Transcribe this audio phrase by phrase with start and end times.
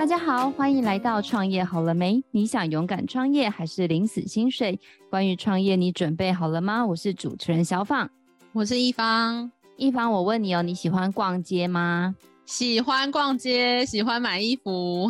[0.00, 2.24] 大家好，欢迎来到创业好了没？
[2.30, 4.80] 你想勇敢创业还是领死薪水？
[5.10, 6.86] 关于创业，你准备好了吗？
[6.86, 8.08] 我是主持人小放，
[8.54, 9.52] 我是一方。
[9.76, 12.16] 一方，我问你哦，你喜欢逛街吗？
[12.46, 15.06] 喜欢逛街，喜欢买衣服，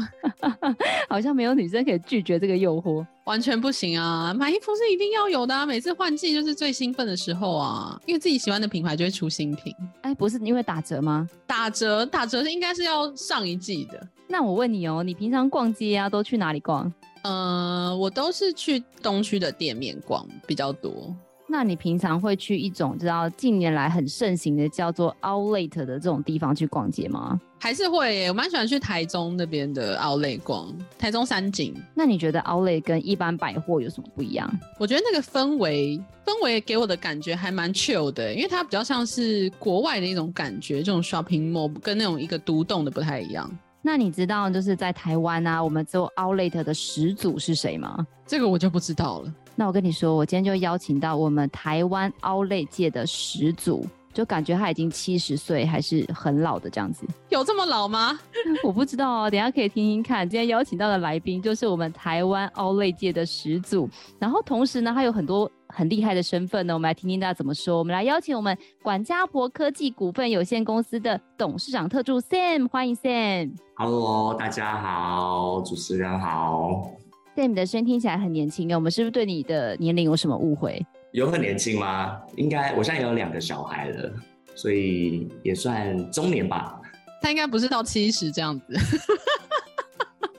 [1.09, 4.35] 好像没有女生可以拒绝这个诱惑，完全不行啊！
[4.35, 9.73] 买衣服是一定要有的啊，每次换季就是最兴奋的时候啊，因为自己喜欢的品牌就会出新品。
[10.01, 11.29] 哎，不是因为打折吗？
[11.47, 14.09] 打折，打折是应该是要上一季的。
[14.33, 16.91] 那我问你哦，你平常逛街啊，都去哪里逛？
[17.23, 21.13] 呃，我都是去东区的店面逛比较多。
[21.49, 27.41] 那你平常会去一种知道近年来很盛行的叫做 Outlet 的这种地方去逛街吗？
[27.59, 31.75] 还是会耶，我蛮喜欢去台中那边的 Outlet 逛，台中三井。
[31.93, 34.49] 那你觉得 Outlet 跟一般百货有什么不一样？
[34.79, 43.51] 我觉得那个氛围，氛围给我的感觉还蛮 chill 的，因为它比较像是国外的一种感觉，这种 shopping mall 跟那种一个独栋的不太一样。
[43.83, 48.07] 那你知道就是在台湾啊，我们做 Outlet 的始祖是谁吗？
[48.27, 49.35] 这个我就不知道了。
[49.55, 57.07] 那我跟你说，我今天就邀请到我们台湾 Outlet 界的始祖，就感觉他已经七十岁，还是很老的这样子。
[57.29, 58.19] 有这么老吗？
[58.65, 60.29] 我不知道哦，等一下可以听听看。
[60.29, 66.75] 今天邀请到的来宾就是我们台湾 Outlet 界的始祖，然后同时呢，他有很多很厉害的身份呢。
[66.75, 67.79] 我们来听听大家怎么说。
[67.79, 73.53] 我们来邀请我们管家婆科技股份有限公司的董事长特助 Sam，欢迎 Sam。
[73.77, 76.91] Hello，大家好，主持人好。
[77.37, 80.85] Sam 的声音听起来很年轻，我们是不是对你的年龄有什么误会？
[81.13, 82.21] 有很年轻吗？
[82.37, 84.13] 应该，我现在有两个小孩了，
[84.55, 86.81] 所以也算中年吧。
[87.21, 88.79] 他应该不是到七十这样子。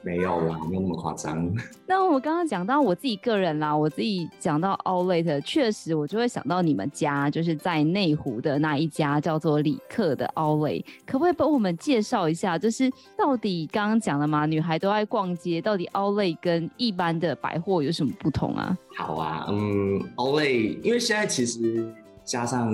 [0.03, 1.47] 没有啦，没有那么夸张。
[1.85, 12.57] 那我刚刚讲到我自己个人啦，我自己讲到 Outlet，确实我就会想到你们家，就是在内湖的那一家叫做李克的 Outlet，可不可以帮我们介绍一下？
[12.57, 18.75] 就是到底刚刚讲了嘛，女孩都爱逛街，到底 Outlet 跟一般的百货有什么不同啊？
[18.97, 22.73] 好啊，嗯，Outlet，因为现在其实加上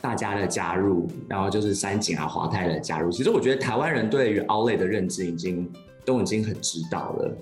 [0.00, 5.70] 大家的加入，然后就是三井啊、华泰的加入，其实我觉得台湾人对于 Outlet 的认知已经。
[6.08, 7.36] 都已经很知道了。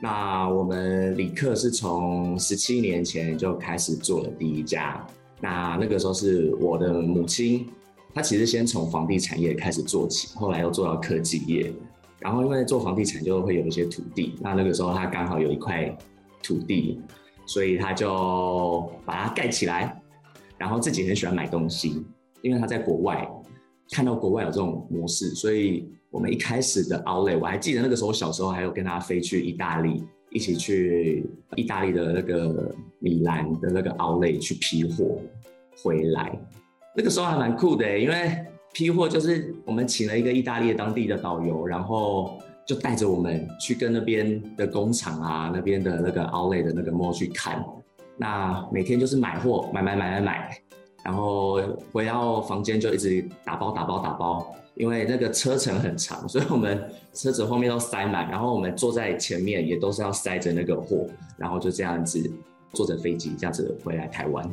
[0.00, 5.06] 那我们李克是从十七年前就开始做了第一家。
[5.42, 7.68] 那那个时候是我的母亲，
[8.14, 11.70] 她其实先从房地产业开始做起，后来又做到科技业。
[12.18, 15.94] 然后因为做房地产就会有一些土地，那那个时候她刚好有一块
[16.42, 17.02] 土地，
[17.44, 20.00] 所以她就把它盖起来。
[20.56, 22.02] 然后自己很喜欢买东西，
[22.40, 23.28] 因为她在国外
[23.90, 25.86] 看到国外有这种模式，所以。
[26.10, 35.20] 我们一开始的 Outlet，我还记得那个时候，小时候还有跟他飞去意大利，一起去意大利的那个米兰的那个 Outlet 去批货
[35.82, 36.32] 回来。
[36.96, 38.38] 那个时候还蛮酷的，因为
[38.72, 47.64] 批货就是我们请了一个意大利当地的导游，然后就带着我们去跟那边的工厂啊，那边的那个 Outlet 的那个 mall 去看。
[48.16, 50.58] 那每天就是买货，买买买买买，
[51.04, 51.60] 然后
[51.92, 54.54] 回到房间就一直打包打包打包。
[54.74, 61.04] 因为那个车程很长， 所以我们车子后面都塞满，然后我们坐在前面也都是要塞着那个货，
[61.36, 62.30] 然后就这样子
[62.72, 64.48] 坐着飞机这样子回来台湾。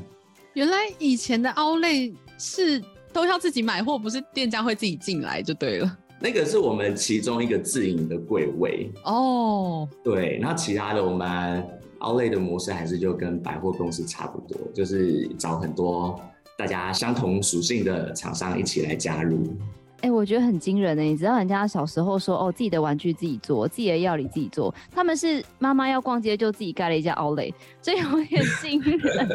[0.53, 5.97] 原来以前的 Outlet 是都要自己买货，不是店家会自己进来就对了。
[6.19, 9.87] 那个是我们其中一个自营的柜位哦。
[9.87, 10.03] Oh.
[10.03, 11.63] 对，那其他的我们
[11.99, 16.19] Outlet 的模式还是就跟百货公司差不多，就是找很多
[16.57, 19.55] 大家相同属性的厂商一起来加入。
[20.01, 21.01] 哎、欸，我觉得很惊人呢。
[21.01, 24.73] 你知道人家小时候说哦，自己的玩具自己做，自己的料理自己做。
[24.91, 29.29] 他们是妈妈要逛街就自己盖了一家 Outlet，这有点惊人。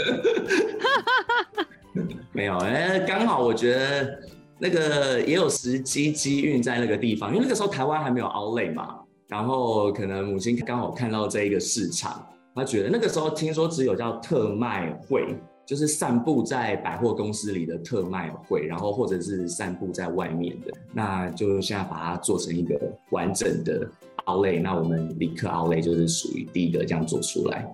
[2.32, 4.20] 没有哎，刚、欸、好我觉得
[4.58, 8.97] 那个也有时机机运在那个地方，因为那个时候台湾还没有 Outlet 嘛。
[9.26, 15.37] 然后可能母亲刚好看到这一个市场，她觉得那个时候听说只有叫特卖会。
[15.70, 22.76] 就是散布在百货公司里的特卖会，然后或者是散布在外面的，那就现在把它做成一个
[23.11, 23.88] 完整的
[24.25, 27.72] 奥类那我们里克 Outlet 就是属于第一个这样做出来。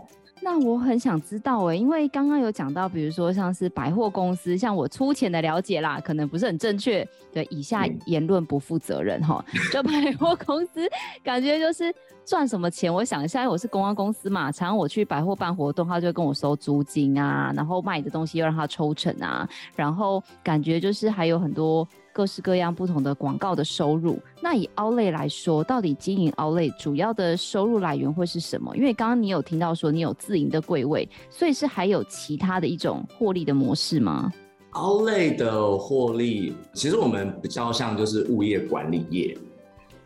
[0.49, 7.05] 那我很想知道哎、欸，因为刚刚有讲到，比如说像是百货公司，像我粗浅的了解啦，可能不是很正确。
[7.33, 9.45] 对，以下言论不负责任哈。
[9.53, 9.91] 嗯、就百
[10.21, 10.89] 货公司，
[11.25, 11.93] 感觉就是
[12.25, 12.95] 赚什么钱？
[12.95, 21.85] 我想一下，我是公关公司嘛，常常我去百货办活动，他就会跟我收租金啊，然后卖的东西又让他抽成啊，然后感觉就是还有很多。
[22.17, 28.75] 各式各样不同的广告的收入，那以 Outlet 来说，到底经营 Outlet 主要的收入来源会是什么？
[28.75, 34.33] 因为刚刚你有听到说你有自营的柜位，所以是还有其他的一种获利的模式吗
[34.71, 39.37] ？o 类的获利，其实我们比较像就是物业管理业。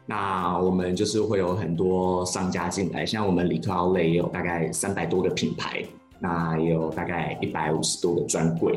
[0.05, 5.85] 那我们就是会有很多商家进来，像我们里克奥莱也有大概三百多个品牌，
[6.19, 8.77] 那也有大概一百五十多个专柜。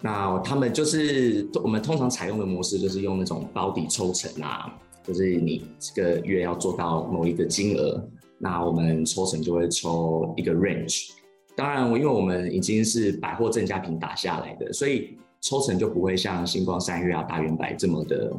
[0.00, 4.72] 那他们就是我们通常采用的模式，就是用那种保底抽成啊，
[5.02, 8.00] 就是你这个月要做到某一个金额，
[8.38, 11.08] 那我们抽成就会抽一个 range。
[11.56, 18.32] 当然，因为我们已经是百货正价品打下来的，所以抽成就不会像星光三月啊、大远百这么的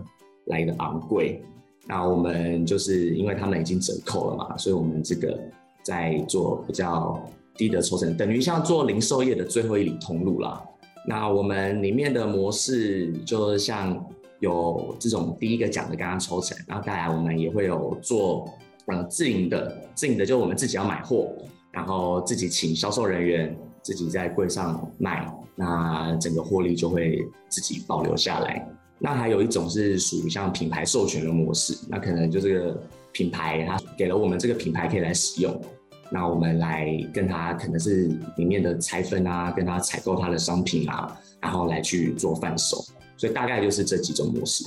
[0.45, 1.41] 来的昂贵。
[1.85, 5.37] 那我们就是因为他们已经折扣了嘛，所以我们这个
[5.83, 7.21] 在做比较
[7.55, 10.63] 低的抽成，等于像做零售业的最后一里通路啦。
[11.07, 14.05] 那我们里面的模式就像
[14.39, 18.47] 有这种第一个讲的刚刚抽成，然后再来我们也会有做
[18.85, 21.33] 呃自营的，自营的就我们自己要买货，
[21.71, 25.25] 然后自己请销售人员自己在柜上卖，
[25.55, 28.67] 那整个获利就会自己保留下来。
[28.99, 32.77] 那还有一种是属于像品牌授权的模式，那可能就这个
[33.13, 35.59] 品牌它给了我们这个品牌可以来使用，
[36.11, 42.77] 那我们来跟他可能是里面的拆分啊，跟他采购他的商品啊，然后来去做贩售，
[43.17, 44.63] 所以大概就是这几种模式。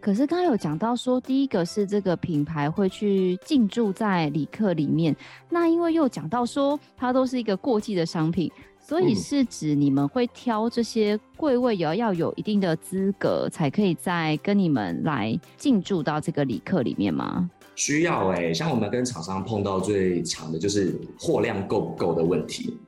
[0.00, 5.14] 可是刚刚有讲到说，第一个是这个品牌会去进驻在里克里面，
[5.50, 8.50] 那因为又讲到说它都是一个过季的商品。
[8.82, 17.48] 所以是指你们会挑这些柜位，也要有一定的资格，才可以再跟你们来进驻到这个里克里面吗？
[17.74, 22.78] 需要哎、像我们跟厂商碰到最长的就是货量够不够的问题。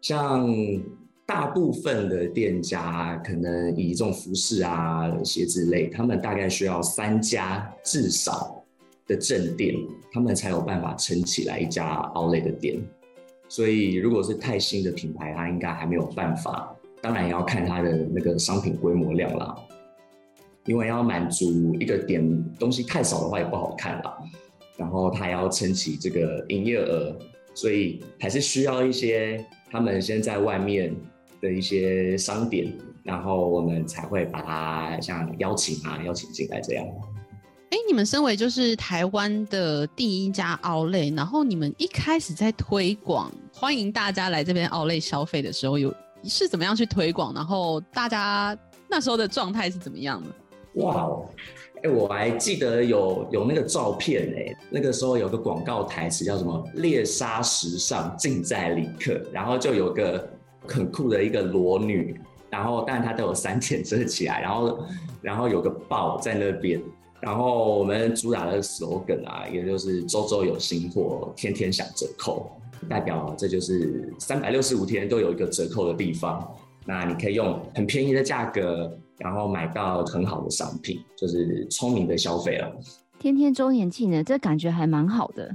[0.00, 0.48] 像
[1.26, 8.64] 大部分的店家，可能以这种服饰啊、鞋子类，他们大概需要三家至少
[9.06, 9.74] 的正店，
[10.12, 12.80] 他们才有办法撑起来一家 Outlet 的店。
[13.48, 16.74] 所以，如果是太新的品牌，它应该还没有办法。
[17.00, 19.56] 当然，也要看它的那个商品规模量啦。
[20.68, 24.18] 因为要满足一个点东西太少的话，也不好看了。
[24.76, 27.16] 然后，它要撑起这个营业额，
[27.54, 30.94] 所以还是需要一些他们先在外面
[31.40, 32.70] 的一些商店，
[33.02, 36.86] 然后我们才会把它像邀请啊，邀请进来这样。
[37.70, 45.92] 哎，你们身为就是台湾的第一家 Outlet，然后你们一开始在推广，欢迎大家来这边 Outlet 消费的时候，有
[46.24, 47.32] 是怎么样去推广？
[47.32, 48.56] 然后大家
[48.86, 50.28] 那时候的状态是怎么样的？
[50.78, 51.26] 哇哦，
[51.82, 60.28] 哎，我还记得有有那个照片哎，那个时候有个广告台词叫什么“猎杀时尚尽在里克”，然后就有个
[60.66, 62.18] 很酷的一个裸女，
[62.50, 64.78] 然后但她都有三点遮起来，然后
[65.22, 66.80] 然后有个豹在那边。
[67.20, 72.48] 然后我们主打的 slogan 啊，也就是周周有新货，天天享折扣，
[72.88, 76.48] 代表这就是三百六十五天都有一个折扣的地方。
[76.86, 82.72] 那你可以用很便宜的价格，然后买到很好的商品，就是聪明的消费了。
[83.18, 85.54] 天天周年庆呢，这感觉还蛮好的。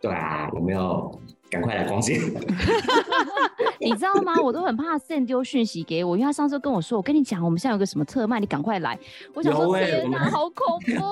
[0.00, 1.20] 对啊，有没有？
[1.50, 2.18] 赶快来逛街！
[3.78, 4.40] 你知道吗？
[4.42, 8.98] 我都很怕 Sam 丢讯息给我，因为他上次跟我说：“我跟你讲，我们现在有个什么特卖，你赶快来。”
[9.34, 11.02] 我想说：“天哪，好恐怖！”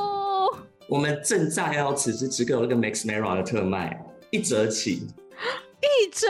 [0.89, 5.07] 我们正在要此时此刻有那个 Max Mara 的特卖，一折起，
[5.81, 6.27] 一折！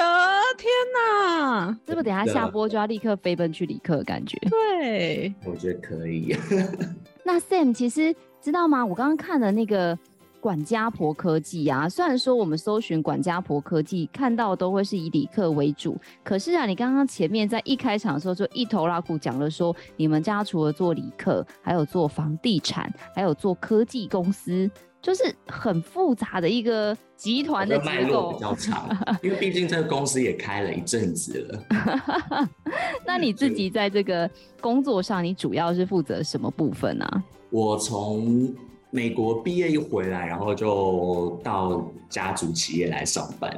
[0.57, 4.39] 天哪，是不是等下下播就要立刻飞奔去里克的感觉？
[4.49, 6.37] 对，我觉得可以。
[7.25, 8.85] 那 Sam 其实知道吗？
[8.85, 9.99] 我刚刚看了那个。
[10.43, 24.71] 管家婆科技啊，虽然说我们搜寻管家婆科技看到都会是以里克为主，可是啊，你刚刚前面在一开场的时候就一头拉苦讲了说，你们家除了做里克，还有做房地产，还有做科技公司，
[25.03, 28.33] 就是很复杂的一个集团的结构。
[28.33, 28.89] 比较长，
[29.23, 32.49] 因为毕竟这个公司也开了一阵子了。
[33.07, 34.31] 那你自己在这个
[34.61, 37.25] 工作上，你主要是负责什么部分呢、啊？
[37.51, 38.55] 我从
[38.91, 43.53] 美国毕业一回来，然后就到家族企业来上班，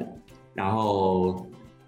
[0.54, 1.44] 然后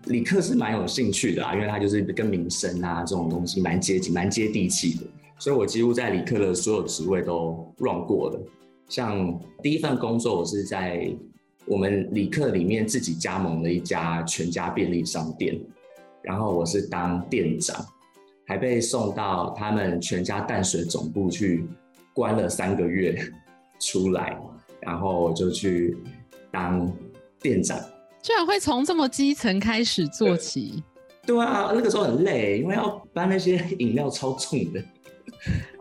[0.06, 5.04] 里克是蛮有兴趣的啊，因为他就是跟民生啊这种东西蛮接近、蛮接地气的，
[5.38, 8.40] 所以我几乎在里克的所有职位都 run 过了。
[8.88, 11.10] 像第一份工作，我是在
[11.66, 15.58] 我们里克里面自己加盟了一家全家便利商店，
[16.22, 17.84] 然后我是当店长，
[18.46, 21.64] 还被送到他们全家淡水总部去。
[22.16, 23.18] 关了三个月
[23.80, 24.38] 出来，
[24.80, 25.98] 然后我就去
[26.52, 26.88] 当
[27.40, 27.76] 店长。
[28.22, 30.80] 居然会从这么基层开始做起？
[31.26, 34.80] 对啊，那个时候很累，因为要搬那些饮料超重的，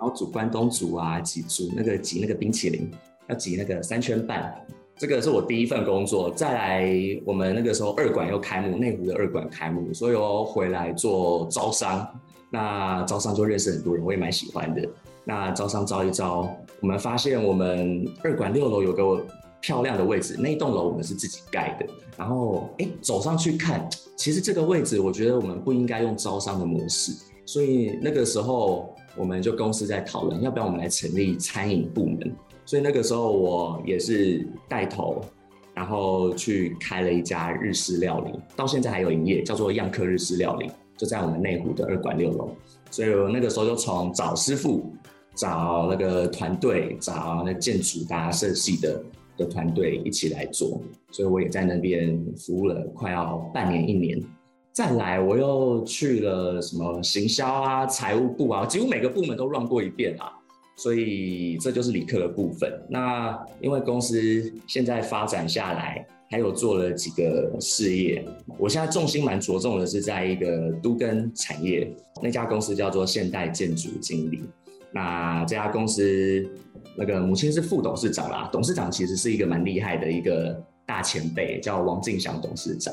[0.04, 2.92] 然后煮关东煮啊，挤煮那个挤那个冰淇淋，
[3.30, 4.54] 要挤那个三圈半。
[4.98, 6.30] 这个是我第一份工作。
[6.30, 6.94] 再来，
[7.26, 12.06] 我们那个时候二馆又开幕，内湖的二馆开幕，所以我回来做招商。
[12.52, 14.86] 那招商就认识很多人，我也蛮喜欢的。
[15.24, 19.26] 那招商招一招，我们发现我们二馆六楼有个
[19.62, 21.86] 漂亮的位置，那一栋楼我们是自己盖的。
[22.18, 27.14] 然后哎，走上去看，其实这个位置我觉得我们不应该用招商的模式，
[27.46, 32.34] 所以那个时候我们就公司在讨论，要不要我们来成立餐饮部门。
[32.66, 35.22] 所以那个时候我也是带头。
[35.76, 42.52] 然后去开了一家日式料理，到现在还有营业，叫做样客日式料理，就在我们内湖的二馆六楼。
[42.92, 44.94] 所以我那个时候就从找师傅、
[45.34, 49.04] 找那个团队、找那建筑、大家设计的
[49.36, 50.80] 的团队一起来做。
[51.10, 54.22] 所以我也在那边服务了快要半年一年。
[54.74, 60.34] 再来，我又去了什么行销啊、财务部啊，几乎每个部门都乱过一遍啊。
[60.76, 62.74] 所以这就是理科的部分。
[62.90, 68.26] 那因为公司现在发展下来，还有做了几个事业。
[68.58, 74.42] 我现在重心蛮着重的是在一个都跟产业，那家公司叫做现代建筑经理。
[74.92, 76.44] 那这家公司
[76.98, 82.92] 那个母亲是副董事长啦，董事长其实是一个蛮厉害的一个大前辈，叫王进祥董事长。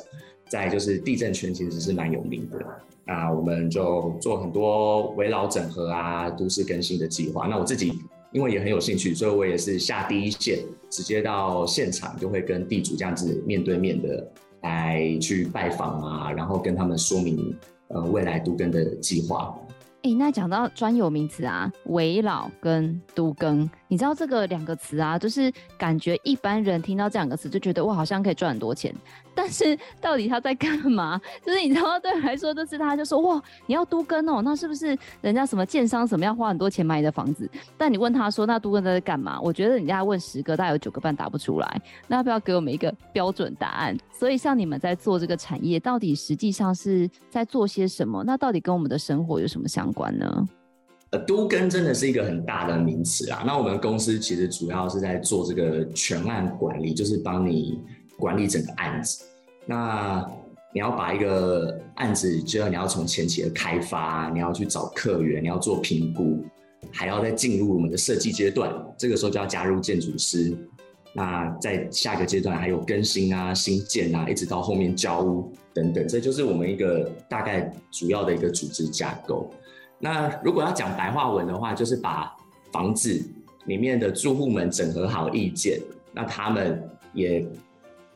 [0.51, 2.59] 在就是地震圈其实是蛮有名的，
[3.07, 7.47] 那我们就做很多围绕整合啊、都市更新的计划。
[7.47, 7.93] 那我自己
[8.33, 10.59] 因为也很有兴趣，所以我也是下第一线，
[10.91, 14.29] 直接到现场就会跟地主这样子面对面的
[14.63, 19.57] 来去拜访啊，然后跟他们说明呃未来都更的计划。
[20.03, 23.71] 哎、那讲到专有名词啊，围绕跟都更。
[23.91, 28.95] 你知道这个两个词啊，就是感觉一般人听到这两个词就觉得哇，好像可以赚很多钱。
[29.35, 31.21] 但是到底他在干嘛？
[31.45, 37.51] 就是你知道，对我来说，就是他就说哇，你要都跟哦，那是不是人家什么建商什么要花很多钱买你的房子？
[37.77, 39.41] 但你问他说那都更在干嘛？
[39.41, 41.83] 我觉得人家问十个，大概有九个半答不出来。
[42.07, 43.99] 那要不要给我们一个标准答案？
[44.13, 48.23] 所以像你们在做这个产业，到底实际上是在做些什么？
[48.25, 50.49] 那到底跟我们的生活有什么相关呢？
[51.11, 53.43] 呃，都跟真的是一个很大的名词啊。
[53.45, 57.81] 那我们公司其实主要是在做这个全案管理，就是帮你
[58.17, 59.25] 管理整个案子。
[59.67, 60.25] 那
[60.73, 66.45] 你要把一个案子，就要你要从前期的开发，你要去找客源，你要做评估，
[66.93, 68.73] 还要再进入我们的设计阶段。
[68.97, 70.57] 这个时候就要加入建筑师。
[71.13, 79.53] 那在下一个阶段还有更新啊、新建啊，一直到后面交屋等等，这就是我们一个大概主要的一个组织架构。
[80.03, 82.35] 那如果要讲白话文的话，就是把
[82.73, 83.23] 房子
[83.67, 85.79] 里面的住户们整合好意见，
[86.13, 87.47] 那他们也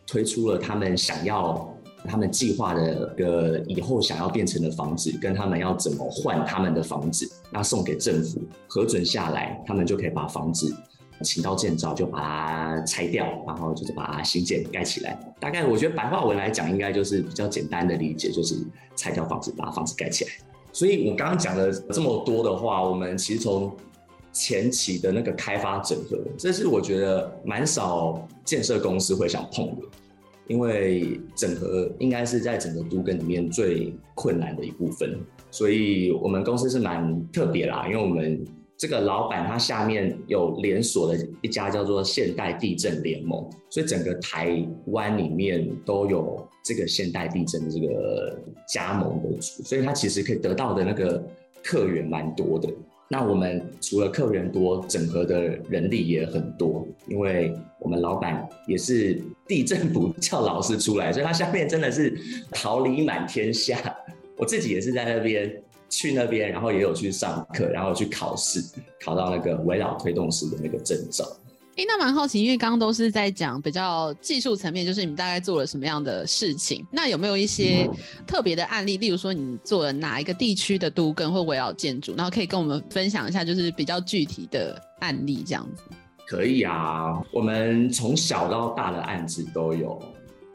[0.07, 1.71] 推出了他们想要、
[2.07, 10.75] 他们计划的个以后想要变成的房子，跟他们要怎么换他们的房子，那送给政府核准下来，他们就可以把房子
[11.23, 15.19] 请到建造，就把它拆掉，然后就是把它新建盖起来。
[15.39, 18.57] 大概我觉得白话文来讲，应该就是比较简单的理解，就是
[18.97, 20.31] 拆掉房子，把房子盖起来。
[20.75, 23.75] 所以，我刚刚讲了这么多的话，我们其实从
[24.33, 29.83] 前期的那个开发整合，这是我觉得蛮少建设公司会想碰的，
[30.49, 35.17] 因为整合应该是在整个都跟里面最困难的一部分。
[35.51, 38.45] 所以，我们公司是蛮特别啦，因为我们。
[38.85, 48.39] 这个老板他下面有连锁的一家叫做现代地震联盟，所以整个台湾里面都有这个现代地震这个
[48.69, 51.27] 加盟的，所以他其实可以得到的那个
[51.63, 52.69] 客源蛮多的。
[53.09, 62.15] 那我们除了客源多，整合的人力也很多，因为我们老板也是地震补教老师出来，所以他下面真的是
[62.51, 63.79] 桃李满天下。
[64.37, 65.64] 我自己也是在那边。
[65.97, 68.63] 去那边，然后也有去上课，然后去考试，
[69.05, 71.25] 考到那个围绕推动师的那个证照。
[71.77, 76.85] 哎、欸，那蛮好奇，因为刚刚都是在讲比较技术层面，就是你们大概做了什么样的事情？
[76.93, 77.89] 那有没有一些
[78.27, 78.97] 特别的案例？
[78.97, 85.83] 例如说，你做了哪一个地区的都更或围绕建筑，然后可以跟我们分享一下，就是比较具体的案例这样子。
[86.27, 90.01] 可以啊，我们从小到大的案子都有。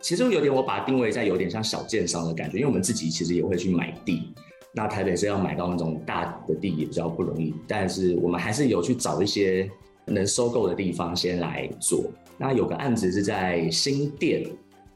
[0.01, 4.33] 其实有点，我把它定位在有点像小建商的感觉，因为我们自己其实也会去买地。
[4.73, 9.69] 那台北是要买到那种大的地也比较不容易，但是我们还是有去找一些
[10.05, 12.03] 能收购的地方先来做。
[12.37, 14.45] 那有个案子是在新店，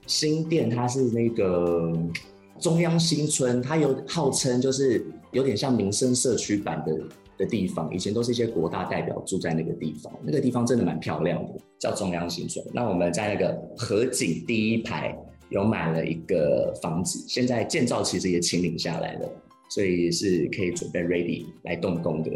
[0.05, 1.91] 新店它是那个
[2.59, 6.99] 中央新村，它有号称就是有点像民生社区版的
[7.39, 12.63] 的地方，以前都是一些国大代表住在那个地方，那个地方真的蛮漂亮的，叫中央新村。
[12.71, 15.17] 那我们在那个河景第一排
[15.49, 19.29] 有买了一个房子，现在建造其实也清零下来了。
[19.73, 22.29] 所以是可以准备 ready 来动工的。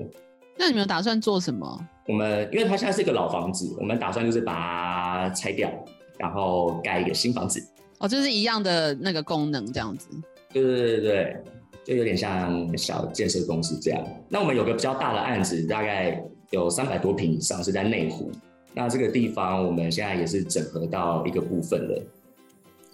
[0.57, 1.87] 那你们打算做什么？
[2.07, 5.71] 我们因为它现在是一个老房子，我们打算就是把它拆掉，
[6.17, 7.63] 然后盖一个新房子。
[7.99, 10.07] 哦，就是一样的那个功能这样子。
[10.51, 11.37] 对对对对，
[11.85, 14.03] 就有点像小建设公司这样。
[14.27, 18.31] 那我们有个比较大的案子，大概有三百多平以上，是在内湖。
[18.73, 22.03] 那这个地方我们现在也是整合到一个部分了，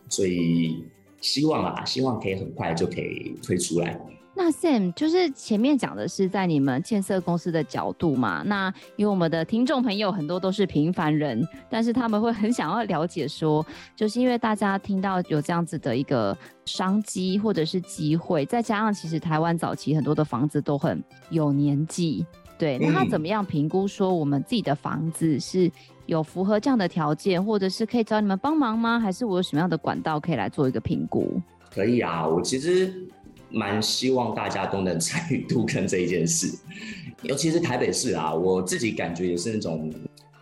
[0.10, 0.84] 所以
[1.22, 3.98] 希望啊，希望可以很快就可以推出来。
[4.36, 8.42] 那 Sam 就是前面讲的是在你们建设公司的角度嘛？
[8.46, 13.64] 那因为我们的听众朋友很多都是平凡人，但是他们会很想要了解说，
[13.96, 16.36] 就是因为大家听到有这样子的一个
[16.66, 22.26] 商机或者是机会，再加上其实台湾早期很多的房子都很有年纪，
[22.58, 25.72] 对，那他怎么样评估说我们自己的房子是
[26.08, 29.00] 有符合这样的条件，或者是可以找你们帮忙吗？
[29.00, 31.40] 还是我有什么样的管道可以来做一个评估？
[31.72, 33.08] 可以啊，我其实。
[33.54, 36.52] 蛮希望大家都能参与都更这一件事，
[37.22, 39.94] 尤其是台北市啊，我自己感觉也是那种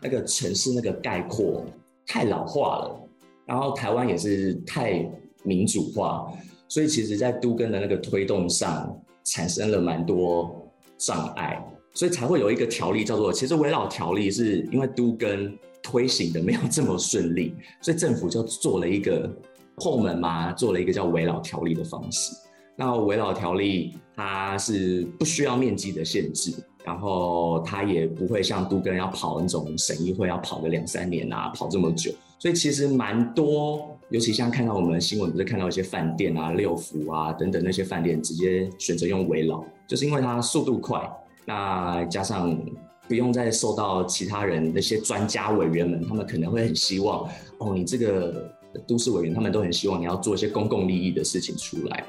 [0.01, 1.65] 那个城市那个概括
[2.07, 3.01] 太老化了，
[3.45, 5.05] 然后台湾也是太
[5.43, 6.31] 民主化，
[6.69, 11.61] 所以其实在都根的那个推动上产生了蛮多障碍，
[11.93, 15.53] 所以才会有一个条例叫做，其实危老条例是因为都根
[15.83, 19.29] 推行的没有这么顺利，所以政府就做了一个
[19.75, 22.33] 后门嘛，做了一个叫危老条例的方式。
[22.81, 26.51] 那围老条例它是不需要面积的限制，
[26.83, 32.11] 然后它也不会像都更要跑那种审议会要跑个两三年啊，跑这么久。
[32.39, 41.07] 所以其实蛮多，尤其像看到我们的新闻，不是看到一些饭店啊、六福啊等等那些饭店直接选择用围老，就是因为它速度快，
[41.45, 42.59] 那加上
[43.07, 48.51] 不用再受到其他人那些专家委员们，他们可能会很希望哦，你这个
[48.87, 52.03] 都市委员他们都很希望你要做一些公共利益的事情出来。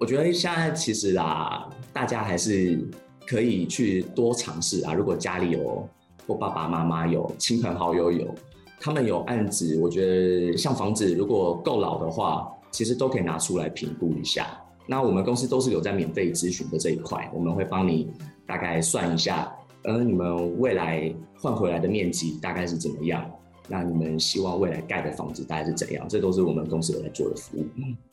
[0.00, 2.78] 我觉得现在其实啊，大家还是
[3.26, 4.94] 可以去多尝试啊。
[4.94, 5.86] 如果家里有
[6.26, 8.32] 或爸爸妈妈有亲朋好友有，
[8.80, 14.46] 他们有案子，我觉得像房子如果够老的话，其实都可以拿出来评估一下。
[14.86, 18.08] 那我们公司都是有在免费咨询的这一块，我们会帮你
[18.46, 23.28] 大概算一下，呃，你们未来换回来的面积大概是怎么样？
[23.68, 26.06] 那你们希望未来盖的房子大概是怎样？
[26.08, 27.66] 这都是我们公司有在做的服务。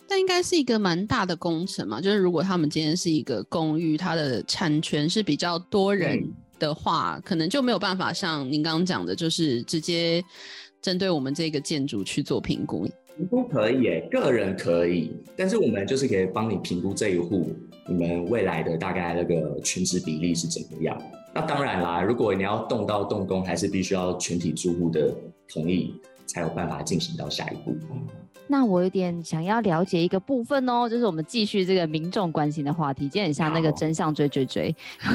[0.07, 6.21] 但应该是一个蛮大的工程嘛，就是如果他们今天是一个公寓，它的产权是比较多人
[6.59, 10.23] 的话，嗯、可能就没有办法像您刚刚讲的，就是直接
[10.81, 12.87] 针对我们这个建筑去做评估。
[13.17, 17.49] 评估可以耶，个人可以，但是我们就是可以帮你评估这一户
[17.87, 21.01] 你们未来的大概那个权值比例是怎么样。
[21.33, 25.15] 那当然啦，如果你要动到动工，还是必须要全体住户的
[25.47, 25.93] 同意，
[26.25, 27.75] 才有办法进行到下一步。
[28.47, 35.09] 那我有点想要了解一个部分哦，就是我们继续这个民众关心的话题，就很像那个真相追追追， 这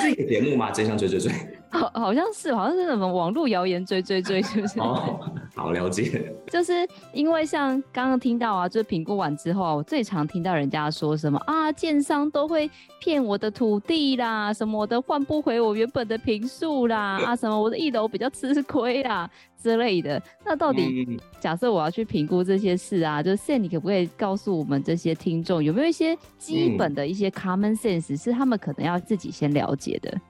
[0.00, 0.70] 是一个节目吗？
[0.70, 1.30] 真相追追追，
[1.68, 4.80] 好，好像是，好像是什么网络谣言追追追，是不是？
[4.80, 5.20] 哦，
[5.54, 6.32] 好了解。
[6.50, 19.30] 就是因为像刚刚听到啊，就是评估完之后啊，我最常听到人家说什么啊，建商都会骗我的土地啦，什么我的换不回我原本的平数啦， 啊，什么我的一楼比较吃亏啦。
[19.62, 30.20] 之类的，那到底假设我要去评估这些事啊，嗯、就是 Sam，你可不可以告诉我们这些听众有没有一些基本的一些 common sense，是他们可能要自己先了解的？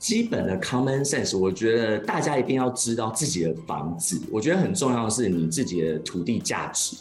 [0.00, 6.96] 基本的 common sense，我觉得大家一定要知道自己的房子，我觉得很重要的是你自己的土地价值。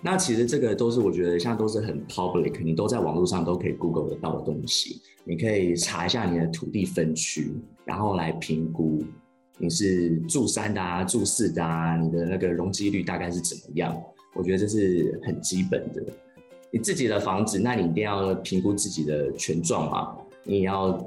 [0.00, 9.02] 那其实这个都是我觉得现在都是很 public，你都在网络上都可以 Google 得到的东西，你可以查一下你的土地分区，然后来评估。
[9.58, 13.96] 你是住三的啊，住四的啊，你的那个容积率大概是怎么样？
[14.34, 16.02] 我觉得这是很基本的。
[16.72, 20.16] 你自己的房子，那你一定要评估自己的权状嘛。
[20.42, 21.00] 你要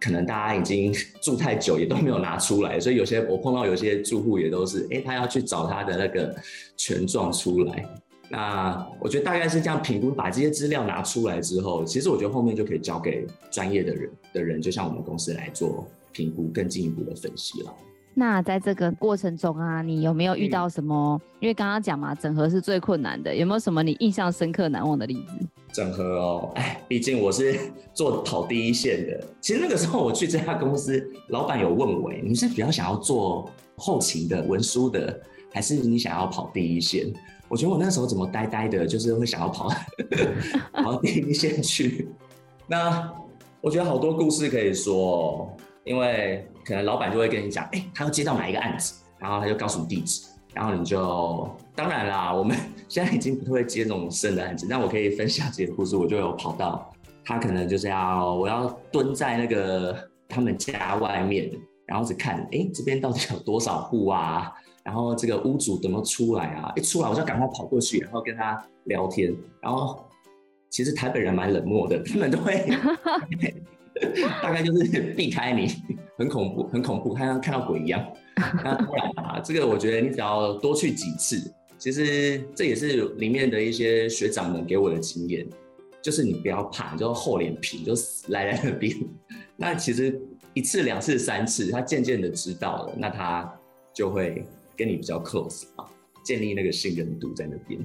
[0.00, 6.34] 可能大家已经住太久，也都没有拿出来，所以有些我碰到有些住户也都是，哎、他要去找他的那个
[6.76, 7.84] 权状出来。
[8.28, 15.86] 那我觉得大概是这样评估，把这些资料拿出来之后，其实我觉得后面就可以交给专业的人的人，就像我们公司来做。
[16.12, 17.74] 评估更进一步的分析了。
[18.18, 21.20] 那在这个过程中啊，你有没有遇到什么？
[21.22, 25.46] 嗯、因为刚刚讲嘛，整合是最困难的，有没有什么你印象深刻、难忘的例子？
[25.70, 27.60] 整合哦，哎，毕竟我是
[27.92, 29.22] 做跑第一线的。
[29.42, 35.20] 其实那个时候我去这家公司，老板有问我，你是比较想要做后勤的、文书的，
[35.52, 37.12] 还是你想要跑第一线？
[37.48, 39.70] 我觉得我那时候怎么呆呆的，就是会想要跑
[40.72, 42.08] 跑第一线去。
[42.66, 43.12] 那
[43.60, 45.54] 我觉得好多故事可以说。
[45.84, 52.56] 因为可能老板就会跟你讲，哎，他要接到哪一个案子，然后他就告诉你地址，然后你就当然啦，我们
[52.88, 56.92] 现在已经不会接这种生的案子，那我可以分享这个故事，我就有跑到
[57.24, 59.96] 他可能就是要我要蹲在那个
[60.28, 61.50] 他们家外面，
[61.86, 64.52] 然后只看，哎，这边到底有多少户啊？
[64.82, 66.72] 然后这个屋主怎么出来啊？
[66.76, 70.04] 一出来我就赶快跑过去，然后跟他聊天，然后
[70.70, 72.64] 其实台北人蛮冷漠的，他们都会
[74.42, 75.68] 大概就是避开你，
[76.18, 78.04] 很恐怖，很恐怖，看像看到鬼一样。
[78.36, 85.46] 那当然啊，这个我觉得你只要多去几次，其实这也是里面的一些学长们给我的经验，
[86.02, 88.94] 就是你不要怕，你就厚脸皮，就死赖在那边。
[89.56, 90.20] 那其实
[90.52, 93.50] 一次、两次、三次，他渐渐的知道了，那他
[93.94, 94.44] 就会
[94.76, 95.84] 跟你比较 close 啊，
[96.22, 97.80] 建立那个信任度在那边。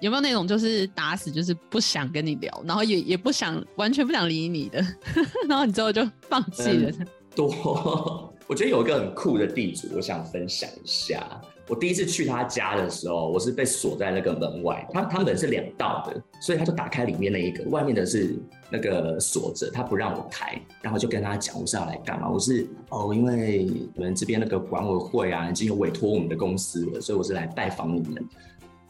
[0.00, 4.84] 有没有那种就是打死就是不想跟你聊，然后也也不想完全不想理你的，
[5.48, 6.90] 然后你之后就放弃了？
[6.90, 11.40] 嗯，多， 我觉得有一个很酷的地主，我想分享一下。
[11.68, 14.84] 我第一次去他家的时候，我是被锁在那个门外。
[14.92, 18.34] 他他门是两道的，所以他就打开里面那一个，外面的是
[18.72, 20.60] 那个锁着，他不让我开。
[20.82, 22.28] 然后就跟他讲，我是要来干嘛？
[22.28, 28.28] 我是哦，因为我们这边那个管委会啊，已经有委托我们的公司了，所以我是来拜访你们。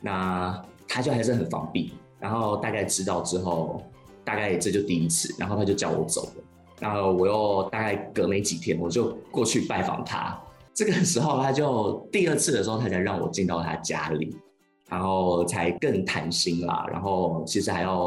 [0.01, 0.59] 那
[0.93, 3.81] 他就还是很防备，然后大概知道之后，
[4.25, 6.43] 大概这就第一次，然后他就叫我走了。
[6.81, 10.37] 然后我又大概隔没几天，我就过去拜访他。
[10.75, 14.37] 这个时候他就第二次的时候，他才让我进到他家里，
[14.89, 16.85] 然后才更谈心啦。
[16.91, 18.07] 然后其实还要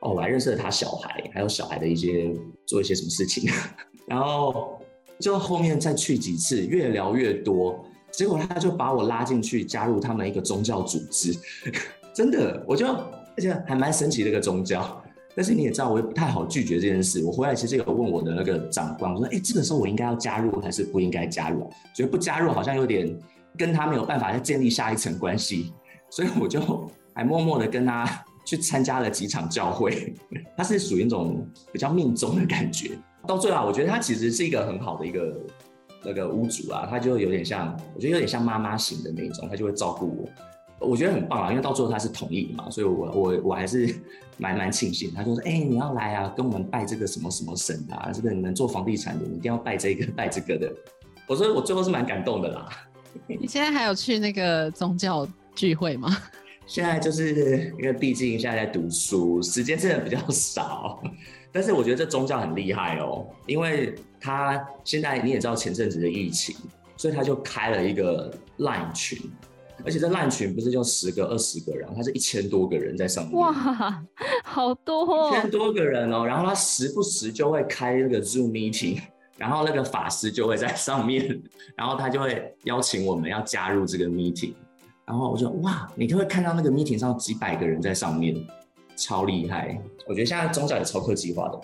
[0.00, 3.50] 哦，我还认识了他小孩，还有小孩的一些做一些什么事情。
[4.08, 4.78] 然后
[5.20, 7.84] 就后面再去几次，越聊越多。
[8.16, 11.34] 结果他就把我拉进去加入他们一个宗教组织，
[12.14, 15.02] 真的，我就而且还蛮神奇的一个宗教。
[15.36, 17.24] 但是你也知道，我也不太好拒绝这件事。
[17.24, 23.12] 我回来其实有问我的那个长官，我说：“哎，这个时候我应该要加入还是不应该加入？”觉得不加入好像有点
[23.58, 25.72] 跟他没有办法再建立下一层关系，
[26.08, 28.08] 所以我就还默默的跟他
[28.46, 30.14] 去参加了几场教会。
[30.56, 32.92] 他是属于那种比较命中的感觉。
[33.26, 35.34] 到最后，我觉得他其实是一个很好的一个。
[36.04, 40.28] 那个屋主啊，他就有点像，我觉得有点像妈妈型的那种，他就会照顾
[40.78, 43.94] 我，我觉得很棒啊，因为到最后他是同意嘛，所以我我我还是
[44.38, 45.12] 蛮蛮庆幸。
[45.14, 50.72] 他就说：“哎、欸，你要来啊，跟我们拜这个什么什么神啊，这个你们做房地产的，你一定要拜这个拜这个的。”
[51.26, 52.68] 我说我最后是蛮感动的啦。
[53.26, 56.16] 你现在还有去那个宗教聚会吗？
[56.66, 61.02] 现在就是因为毕竟现在在读书，时间真的比较少。
[61.54, 66.56] 但是我觉得这宗教很厉害哦，因为他现在你也知道前阵子的疫情，
[66.96, 69.16] 所以他就开了一个 Line 群，
[69.84, 73.36] 而且这 Line 群不是就十个、二十个人，他是一千多个人在上面。
[73.36, 73.52] 哇，
[74.42, 75.28] 好多哦！
[75.30, 79.00] 一千多个人哦，然后他时不时就会开那个 Zoom meeting，
[79.38, 81.40] 然后那个法师就会在上面，
[81.78, 84.54] 然后他就会邀请我们要加入这个 meeting，
[85.06, 88.44] 然后我就哇，你就会看到那个 meeting 上几百个人在上面。
[88.96, 89.80] 超厉害！
[90.06, 91.60] 我觉得现在中教也超科技化的。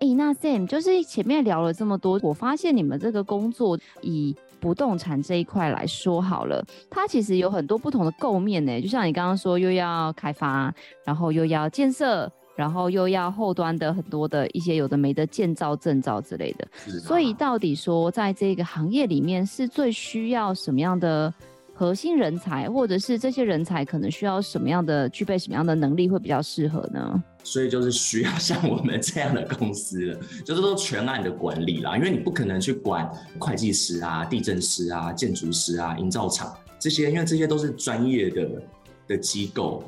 [0.00, 8.80] 哎、欸，那 Sam 就是前面聊了这么多，我发现你们这个工作以不动产这一块来说好了，它其实有很多不同的构面呢。
[8.80, 10.74] 就像你刚刚说，又要开发，
[11.04, 16.66] 然后又要建设，然后又要后端的很多的一些有的没的建造、证照之类的。
[17.00, 21.32] 所以到底说，在这个行业里面，是最需要什么样的？
[21.76, 27.22] 核心人才，或者是这些人才，可能需要什么样的具备什么样的能力会比较适合呢？
[27.42, 38.62] 所以就是需要像我们这样的公司了， 就是说全案的管理啦，因为你不可能去管会计师啊、地震师啊、建筑师啊、营造厂这些，因为这些都是专业的
[39.08, 39.82] 的机构。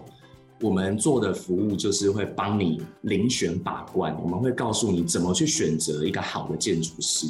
[0.61, 7.27] 我们做的服务就是会帮你遴选把关，我们会告诉你怎么去选择一个好的建筑师。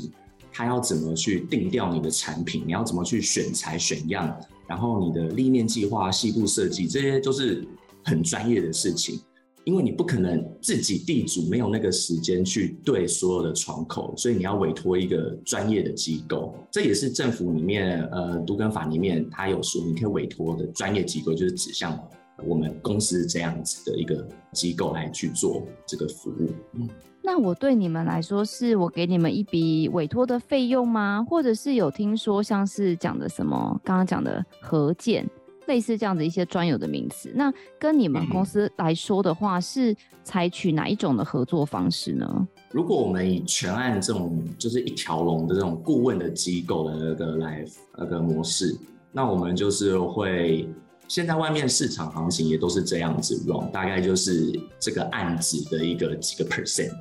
[0.57, 2.63] 他要怎么去定调你的产品？
[2.67, 4.35] 你要怎么去选材选样？
[4.67, 7.63] 然后你的立面计划、细部设计，这些都是
[8.03, 9.21] 很专业的事情。
[9.65, 16.55] 因为你不可能自己地主没有那个时间去对所有的窗口，所以你要委托一个专业的机构。
[16.71, 22.01] 这也是政府里面呃，都更法里面他有说，你可以委托的专业机构，就是指向
[22.47, 26.49] 我们公司这样子的一个机构来去做这个服务。
[26.73, 26.89] 嗯。
[27.27, 31.27] 那我对你们来说，是我给你们一笔委托的费用吗？
[31.29, 35.29] 或者是有听说像是讲的什么刚刚讲的合建，
[35.67, 37.33] 类似这样的一些专有的名词？
[37.35, 42.47] 那跟你们公司来说的话，是采取哪一种的合作方式呢？
[42.71, 47.65] 如果我们以全案这种就是一条龙的这种顾问的机构的那个来
[47.99, 48.79] 那个模式，
[49.11, 50.69] 那我们就是会
[51.09, 56.93] 现在外面市场行情也都是这样子 run，大概就是这个案子的一个几个 percent。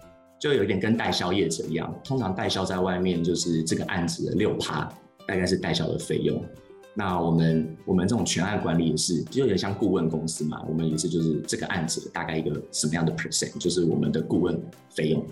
[0.45, 4.87] 就有点跟代销业者一样，通常代销在外面就是这个案子的六趴，
[5.25, 6.39] 大概是代销的费用。
[6.93, 14.55] 那我们我们这种全案管理也是，就有点像顾问公司嘛，我们也是就是这个案子大概一个什么样的 percent，就是我们的顾问
[14.91, 15.25] 费用。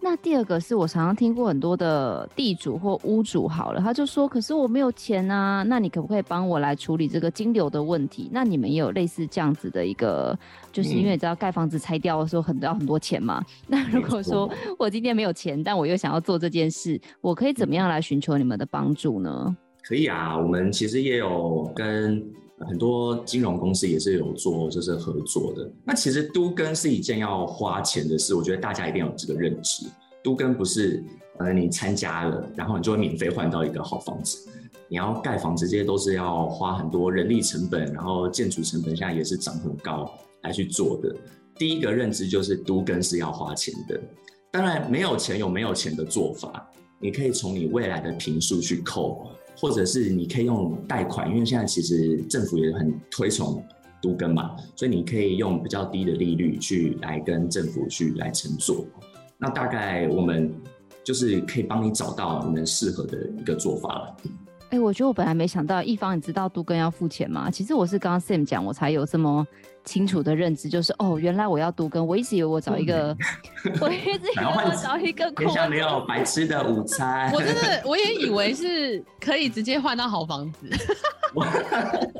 [0.00, 8.28] 那第二个是我常常听过很多的地主或屋主，好了，他就说，可是我没有钱啊，那你可不可以帮我来处理这个金流的问题？
[8.32, 10.38] 那你们也有类似这样子的一个，
[10.70, 13.44] 就是因为你知道盖房子拆掉的时候很要很多钱嘛。
[13.66, 19.56] 那如果说我今天没有钱，但我又想要做这件事，我可以怎么样来寻求你们的帮助呢？
[19.82, 22.24] 可以啊，我们其实也有跟。
[22.60, 25.70] 很多金融公司也是有做，就是合作的。
[25.84, 29.86] 那其实都更是一件要花钱的事，我觉得大家一定要有这个认知。
[30.24, 31.04] 都更不是
[31.38, 34.48] 呃你参加了，然后你就会免费换到一个好房子。
[34.88, 40.10] 你要盖房子，这些都是要花很多人力成本，然后建筑成本现在也是涨很高
[40.42, 41.14] 来去做的。
[41.56, 44.00] 第一个认知就是都更是要花钱的。
[44.50, 49.28] 当然没有钱有没有钱的做法，你可以从你未来的平数去扣。
[49.58, 53.62] 或者是你可以用贷款，因为现在其实政府也很推崇
[54.02, 58.84] 都更嘛，所以你可以用比较低的利率去来跟政府去来乘坐。
[59.38, 60.52] 那大概我们
[61.04, 64.16] 就是可以帮你找到你们适合的一个做法了。
[64.68, 67.48] 哎、欸，我觉得我本来没想到，一方你知道杜根要付钱吗？
[67.50, 69.46] 其实我是刚刚 Sam 讲，我才有这么
[69.84, 73.16] 清楚的认知，就是哦，原来我要杜根，我一直以为我找一个，
[73.80, 77.30] 我一直以为我找一个，天下没有白吃的午餐。
[77.32, 80.68] 我真的我也以为是可以直接换到好房子。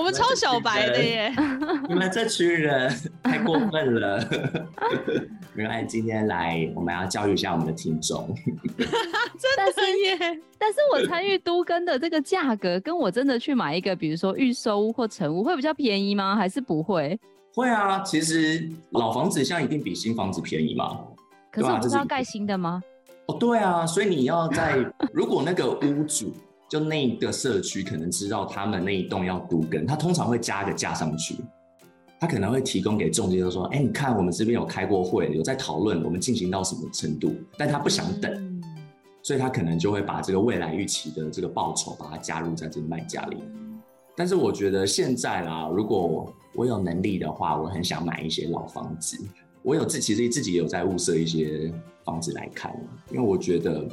[0.00, 1.30] 我们超小白的耶！
[1.86, 2.90] 你们这群人
[3.22, 4.18] 太过分了。
[5.54, 8.34] 原来今天来，我们要教育一下我们的听众。
[8.78, 8.86] 真
[9.58, 10.16] 的耶！
[10.58, 16.34] 但是我参与都更的这个价格，跟我真的去买一个，比如说预售屋或成屋，会比较便宜吗？
[16.34, 17.20] 还是不会？
[17.54, 20.98] 会啊，其实老房子现在一定比新房子便宜嘛。
[21.52, 22.82] 可是我不是要盖新的吗？
[23.26, 24.78] 哦，对啊，所以你要在
[25.12, 26.32] 如果那个屋主。
[26.70, 31.34] 就那一个社区可能知道他们那一栋要都更，他通常会加个价上去，
[32.20, 38.62] 他可能会提供给中介，就说：“哎、欸，你看我们这边有开过会，有在讨论我们进行到什么程度。”但他不想等，
[39.20, 43.38] 所以他可能就会把这个未来预期的这个报酬把它加入在这个卖价里。
[44.16, 49.18] 但是我觉得现在啦，如果我有能力的话，我很想买一些老房子。
[49.64, 51.72] 我有自其实自己也有在物色一些
[52.04, 52.72] 房子来看，
[53.10, 53.88] 因为我觉得。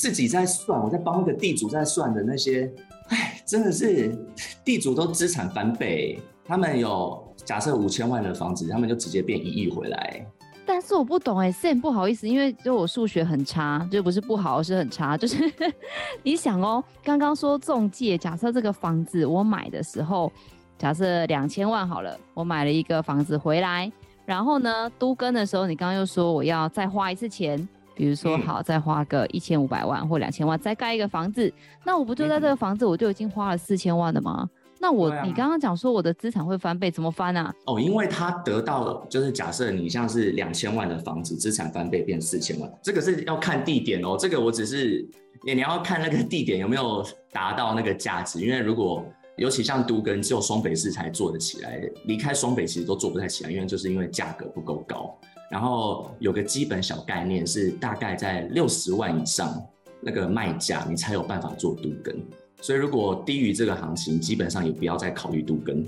[0.00, 2.72] 自己在算，我在帮一个地主在算的那些，
[3.08, 4.16] 哎，真的是
[4.64, 6.18] 地主都资产翻倍。
[6.42, 10.26] 他们有假设五千万的房子，他们就直接变一亿回来。
[10.64, 15.18] 但是我不懂哎，Sam 不好意思，因为就我数学很差，就不是不好，是很差。
[15.18, 15.36] 就是
[16.24, 20.32] 你想哦，刚刚说中介，假设这个房子我买的时候，
[20.78, 23.92] 假设两千万好了，我买了一个房子回来，
[24.24, 27.68] 然后呢，都更的时候，你刚刚又说我要再花一次钱。
[28.00, 31.52] 比如说，好，再花个一千五百万或两千万，再盖一个房子，
[31.84, 34.48] 那我不就在这个房子我就已经花了四千万了吗？
[34.78, 37.54] 那我，你刚刚讲说我的资产会翻倍，怎么翻啊？
[37.66, 44.16] 哦，因为他得到就是假设你像是两千万的房子，资产翻倍变四千万，这个是要看地点哦。
[44.18, 45.06] 这个我只是
[45.44, 49.04] 你你要看那个地点有没有达到那个价值，因为如果
[49.36, 55.14] 尤其像都跟只有双北市才做得起来，离开双北其实都做不太起来，因为就是因为价格不够高。
[55.50, 59.60] 然后有个基本小概念是，大概在六十万以上
[60.00, 62.14] 那个卖价，你才有办法做都更。
[62.62, 65.84] 所以如果低于这个行情，基本上也不要再考虑都更。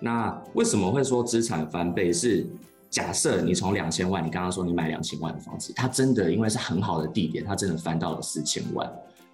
[0.00, 2.12] 那为什么会说资产翻倍？
[2.12, 2.46] 是
[2.90, 8.90] 假设你从两千万，你刚刚说你买两千万的房子，它真的因为是很好的地点，它真的翻到了四千万。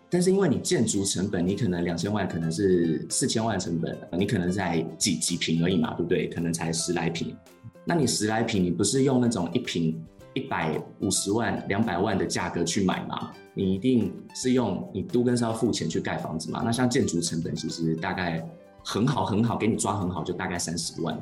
[0.08, 6.28] 但是因为你建筑成本，你可能两千万可能是四千万成本，你可能才几几平而已嘛，对不对？
[6.28, 7.34] 可能才十来平。
[7.88, 9.96] 那你十来平，你不是用那种一瓶
[10.34, 13.30] 一百五十万、两百万的价格去买吗？
[13.54, 16.62] 你一定是用你都跟是要付钱去盖房子嘛？
[16.64, 18.44] 那像建筑成本其实大概
[18.84, 21.16] 很好很好，给你抓很好，就大概三十万。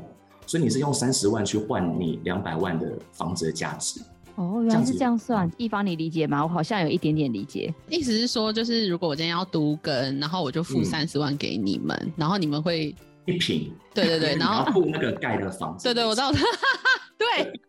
[0.46, 4.00] 所以你是用三十万去换你两百万的房子的价值。
[4.36, 5.48] 哦，原来是这样算。
[5.58, 6.42] 一方你理解吗？
[6.42, 7.72] 我好像有一点点理解。
[7.90, 12.94] 意思是说，就是如果我今天要都根，然后我就付三十万给你们，嗯、然后你们会。
[13.26, 16.32] 一平，对对对， 然后付那个盖的房子，对对，我知道，
[17.16, 17.60] 对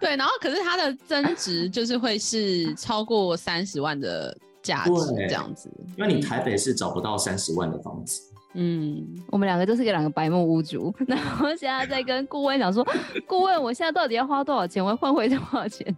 [0.00, 4.92] 对，然后可是它的增值就是会是超过三十万的价值
[5.28, 8.20] 这样子，因为你台北是找不到三十万的房子。
[8.54, 12.86] 嗯，我们两个就是个两个白目屋主， 然后现在在跟顾问讲说，
[13.26, 15.96] 顾问，我现在到底要花多少钱，我要换回多少钱？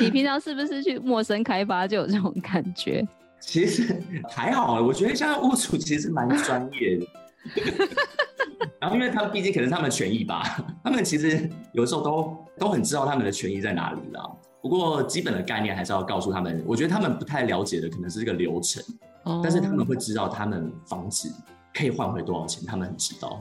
[0.00, 3.06] 你平常是不是去陌生开发就有这种感觉？
[3.40, 7.06] 其实还好，我觉得现在屋主其实蛮专业的。
[8.80, 10.42] 然后，因为他们毕竟可能是他们的权益吧，
[10.82, 14.36] 他们其实有时候都都很知道他们的权益在哪里了。
[14.62, 16.62] 不过，基本的概念还是要告诉他们。
[16.66, 18.82] 我觉得他们不太了解的可能是这个流程，
[19.42, 21.32] 但是他们会知道他们房子
[21.74, 23.40] 可以换回多少钱，他们很知道。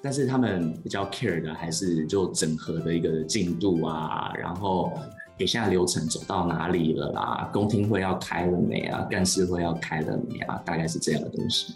[0.00, 4.92] 但是他们比较 care 的还是就整合的一个进度啊，然后
[5.36, 7.50] 给，现在流程走到哪里了啦？
[7.52, 9.02] 公听会要开了没啊？
[9.10, 10.62] 干事会要开了没啊？
[10.64, 11.74] 大概是这样的东西。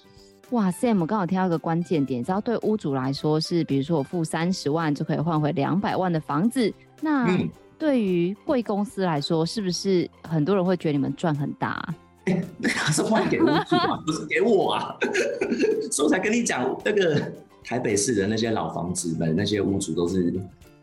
[0.50, 7.36] 哇，Sam，我刚好听到一个关键点，知道对屋主来说是，比如说我付三十万就可以换回两百万的房子，那
[7.76, 11.84] 对于贵公司来说，是不是很多人会觉得你们赚很大？
[12.26, 14.96] 欸、 那个是换给屋主啊， 不是给我啊，
[15.90, 17.20] 所以我才跟你讲，那个
[17.64, 20.32] 台北市的那些老房子们，那些屋主都是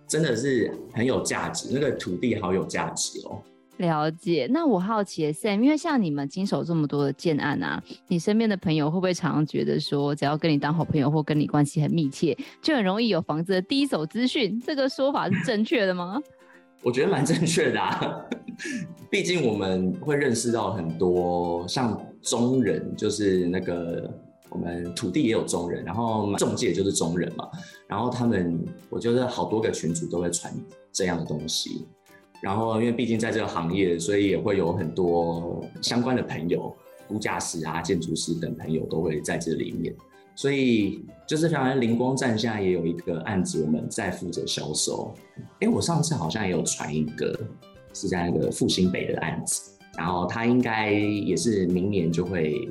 [0.07, 3.41] 真的是很有价值，那个土地好有价值哦。
[3.77, 14.61] 了解，那我好奇 Sam，因为像你们经手这么多的建案啊，你身边的朋友会不会常常觉得说，只要跟你当好朋友或跟你关系很密切，就很容易有房子的第一手资讯？
[14.63, 16.21] 这个说法是正确的吗？
[16.83, 18.21] 我觉得蛮正确的啊，
[19.09, 24.09] 毕竟我们会认识到很多像中人，就是那个
[24.49, 27.49] 我们土地也有中人，然后中介就是中人嘛，
[27.87, 30.53] 然后他们我觉得好多个群组都会传
[30.91, 31.87] 这样的东西。
[32.43, 36.75] 然后，因为毕竟在这个行业，所以也会有很多相关的朋友，
[37.07, 39.95] 估价师啊、建筑师等朋友都会在这里面。
[40.35, 45.15] 所以，就是反正灵光站现在也有一个案子，我们在负责销售。
[45.61, 47.33] 哎，我上次好像也有传一个，
[47.93, 52.69] 是在那个复兴北的案子，然后他应该也是明年就会。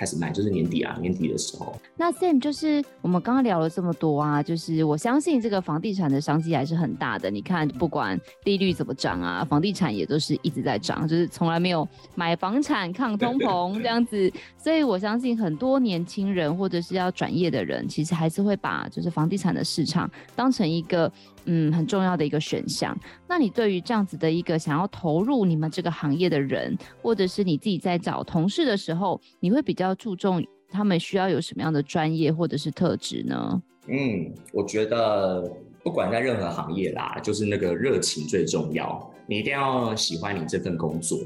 [0.00, 1.78] 开始卖就是年底啊，年底的时候。
[1.94, 7.30] 那 Sam 就是我们刚刚聊了这么多啊，就是我相信这个房地产的商机还是很大的。
[7.30, 14.32] 你看，不管利率怎么涨啊，房地产也都是一直在涨，就是从来没有买房产抗通膨这样子。
[14.56, 21.12] 所以我相信很多年轻人或者是要转业的人，其实还是会把就是房地产的市场当成一个。
[21.44, 22.96] 嗯，很重要的一个选项。
[23.28, 33.62] 那你对于这样子的一个想要投入你们这个行业的人，或者是你自己在找同事的时候，你会比较注重他们需要有什么样的专业或者是特质呢？
[33.88, 35.50] 嗯，我觉得
[35.82, 41.18] 不管在任何行业啦，就是那个热情最重要，你一定要喜欢你这份工作。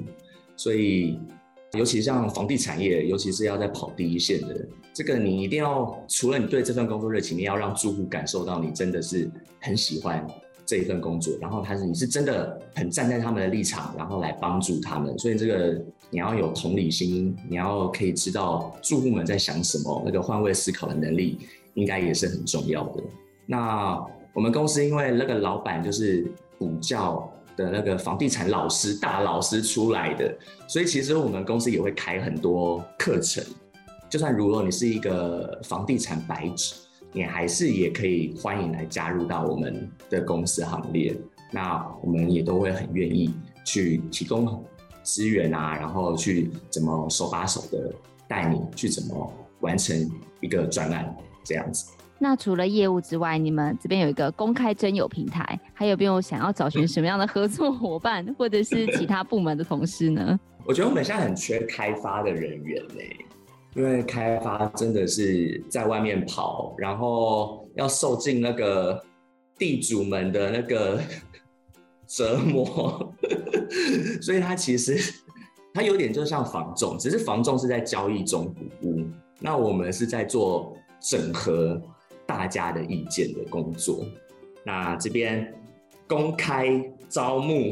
[0.56, 1.18] 所以。
[1.76, 9.28] 尤其像房地产业，尤其是要在跑第一线的，这个你一定要除了你对这份工作热情，你要让住户感受到你真的是
[9.60, 10.24] 很喜欢
[10.64, 15.18] 这一份工作，然后他是你是真的很站在他们的立场，然后来帮助他们。
[15.18, 15.78] 所以这个
[16.10, 21.40] 你要有同理心，你要可以知道住户们在想什么，那个换位思考的能力
[21.74, 23.02] 应该也是很重要的。
[23.46, 24.00] 那
[24.32, 26.24] 我们公司因为那个老板就是
[26.58, 27.28] 补教。
[27.56, 33.44] 的那个房地产老师、大老师出来的，所以其实我们公司也会开很多课程。
[34.14, 36.76] 就算如果你是一个房地产白纸，
[37.10, 41.12] 你还是也可以欢迎来加入到我们的公司行列。
[41.50, 44.64] 那我们也都会很愿意去提供
[45.02, 47.92] 资源啊，然后去怎么手把手的
[48.28, 50.08] 带你去怎么完成
[50.40, 51.92] 一个专案这样子。
[52.16, 60.38] 那除了业务之外，你们这边有一个公开征友平台，还有没有想要找寻什么样的合作伙伴，或者是其他部门的同事呢？
[60.64, 63.02] 我觉得我们现在很缺开发的人员呢，
[63.74, 69.02] 因为开发真的是在外面跑，然后要受尽那个
[69.58, 71.00] 地主们的那个
[72.06, 73.12] 折磨，
[74.22, 74.98] 所以他其实
[75.72, 79.04] 他有点就像房仲，只是房仲是在交易中服务，
[79.40, 81.80] 那我们是在做整合。
[82.26, 84.02] 大家的意见的工作，
[84.64, 85.54] 那这边
[86.08, 87.70] 公开招募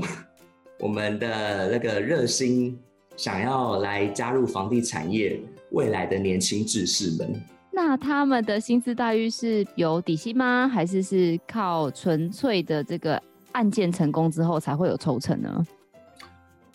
[0.79, 2.79] 我们的那个热心
[3.17, 7.35] 想要来加入房地产业未来的年轻志士们。
[7.71, 10.69] 那他们的薪资待遇是有底薪吗？
[10.69, 13.21] 还是是靠纯粹的这个
[13.53, 15.67] 案件成功之后才会有抽成呢？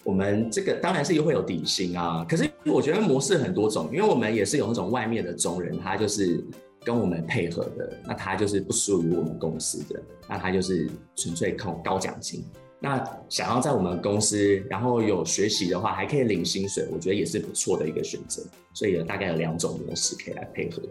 [0.04, 6.44] 我们这个当然是会有底薪啊，可是我觉得模式很多种，因为我们也是有那种外面的中人，他就是。
[6.86, 12.46] 跟我们配合的，那他就是不属于我们公司的，那他就是纯粹靠高奖金。
[12.80, 18.44] 那想要在我们公司，然后有学习的话，还可以领薪水，我觉得也是不错的一个选择。
[18.74, 20.84] 所以有大概有两种模式可以来配合。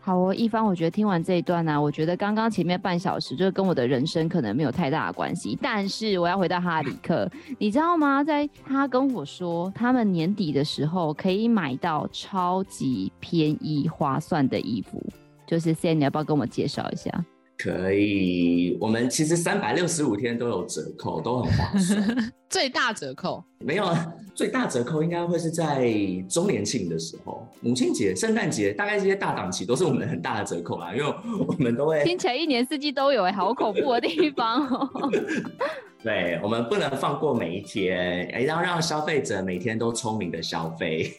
[0.00, 8.22] 好哦，一方，我觉得听完这一段呢、我觉得刚刚前面半小时就跟我的人生可能没有太大的关系，但是我要回到哈里克，你知道吗？
[8.22, 15.02] 在他跟我说他们年底的时候可以买到超级便宜划算的衣服。
[15.46, 17.24] 就是 Sam，你要不要跟我介绍一下？
[17.64, 22.04] 可以，我们其实三百六十五天都有折扣，都很划算。
[22.50, 24.12] 最大折扣没有啊？
[24.34, 25.90] 最大折扣应该会是在
[26.28, 30.94] 周年庆的时候，母亲节、圣诞节，大概这些大档期都是我们很大的折扣啦。
[30.94, 31.10] 因为
[31.48, 35.10] 我们都会听起来一年四季都有哎，好恐怖的地方哦。
[36.04, 41.16] 对，我们不能放过每一天，哎，要让消费者每天都聪明的消费。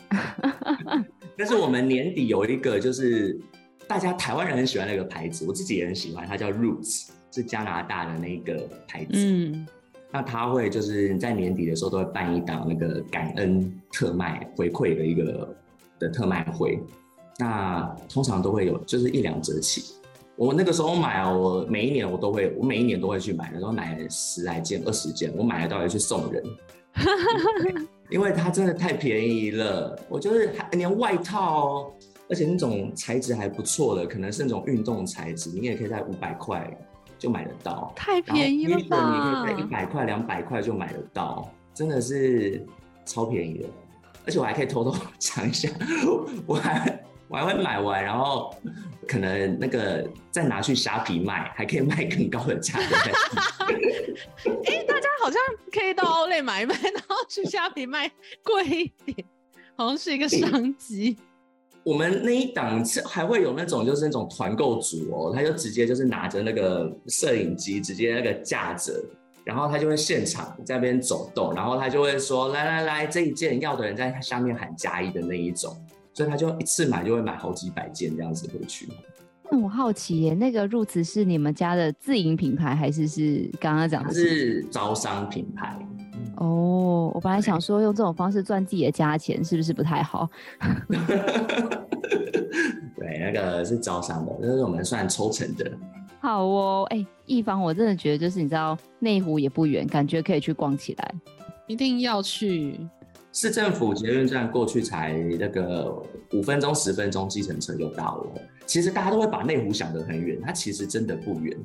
[1.35, 3.41] 但是我们年底有一个就是。
[3.87, 9.11] 大家台湾人很喜欢那个牌子，我自己也很喜欢，它叫 Roots，是加拿大的那个牌子。
[9.13, 9.67] 嗯，
[10.11, 15.55] 那他会就是在年底的时候都会办一档那个感恩特卖回馈的一个
[15.99, 16.79] 的特卖会，
[17.37, 19.93] 那通常都会有就是一两折起。
[20.37, 26.43] 我那个时候买哦，我每一年我都会，我每一年都会去买，然后买十来件、二十件，我买了都要去送人，
[28.11, 29.97] 因为它真的太便宜了。
[30.09, 31.93] 我就是连外套，
[32.29, 36.69] 而且那种材质还不错的，可能是那种运动材质，你也可以在五百块
[37.17, 39.43] 就买得到，太便宜了吧？
[39.43, 42.65] 你可以在一百块、两百块就买得到，真的是
[43.05, 43.69] 超便宜的。
[44.25, 45.69] 而且我还可以偷偷 讲一下，
[46.45, 47.01] 我还。
[47.27, 48.55] 我还会买完，然后
[49.07, 52.95] 可能那个再拿去虾皮卖，还可以卖更高的价格。
[54.63, 55.41] 哎、欸，大家好像
[55.73, 58.09] 可以到买一买，然后去虾皮卖
[58.43, 59.27] 贵一点，
[59.75, 61.17] 好像是一个商机。
[61.85, 68.91] 我们那一档是还会有那种就是那种团购组哦，他就直接就是拿着那个摄影机，直接那个架着，
[69.43, 75.77] 然后他就会现场在那边走动，然后他就会说：“来来来，这一件要的人在下面喊加一的那一种。”
[76.11, 78.89] 所以他就一次买就会买好几百件这样子回去。
[79.51, 85.77] 那我好奇耶，那个 Roots 是你们家的自营品牌，还是是刚刚讲的是招商品牌？
[86.37, 90.29] 哦，我本来想说用这种方式赚自己的家钱，是不是不太好？
[92.97, 95.71] 对，那个是招商的，这是我们算抽成的。
[96.19, 101.13] 好哦，哎、欸，一方我真的觉得就是你知道内湖也不远，感觉可以去逛起来，
[101.67, 102.79] 一定要去。
[103.31, 108.27] 市政府捷运站过去才那个五分钟、十分钟，计程车就到了。
[108.65, 111.55] 其实大家都会把内湖想得很远，它其实真的不远。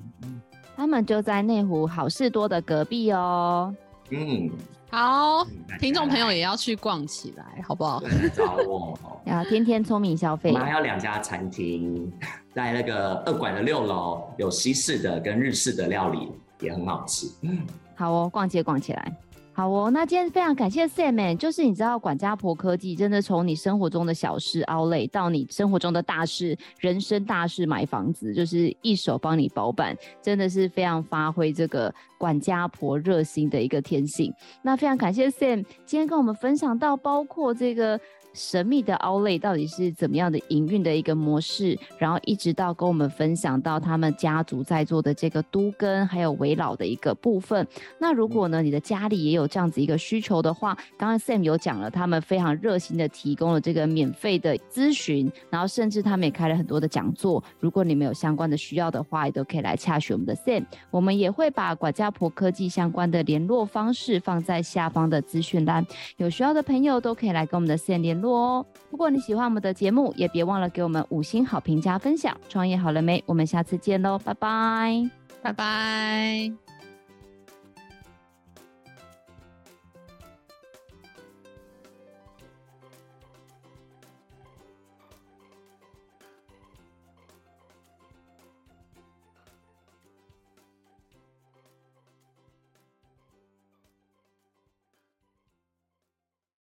[0.76, 3.72] 他们就在内湖好事多的隔壁哦。
[4.10, 4.50] 嗯，
[4.90, 5.46] 好，
[5.78, 8.02] 听众朋友也要去逛起来，好不好？
[8.34, 10.50] 找我，要天天聪明消费。
[10.50, 12.12] 我们还有两家餐厅，
[12.52, 17.28] 在那个二馆的六楼，有西式的跟日式的料理，也很好吃。
[17.42, 19.12] 嗯，好哦，逛街逛起来。
[19.60, 34.32] 好哦，那今天非常感谢 Sam，就是你知道管家婆科技真的从你生活中的小事 Outlet 到你生活中的大事，人生大事买房子，就是一手帮你包办，真的是非常发挥这个管家婆热心的一个天性。
[34.62, 38.00] 那非常感谢 Sam 今天跟我们分享到，包括这个。
[38.32, 41.78] 神秘的 Outlet 到底是怎么样的营运的一个模式？
[41.98, 47.66] 然后一直到跟我们分享到他们家族在做的这个都更还有围老的一个部分。
[47.98, 57.42] 那如果呢，你的家里也有这样子一个需求的话，刚刚 Sam 有讲了，他们非常热心的提供了这个免费的咨询，然后甚至他们也开了很多的讲座。
[57.58, 60.64] 如果你们有相关的需要的话，也都可以来洽询我们的 Sam。
[60.90, 68.38] 我们也会把管家婆科技相关的联络方式放在下方的资讯栏，有需要的朋友都可以来跟我们的 Sam 联联络。
[68.38, 72.36] 哦，如果你喜欢我们的节目，也别忘了给我们五星好评加分享。
[72.48, 73.22] 创业好了没？
[73.26, 75.10] 我们下次见喽，拜拜，
[75.42, 76.69] 拜拜。